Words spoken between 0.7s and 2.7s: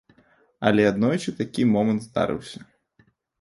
аднойчы такі момант здарыўся.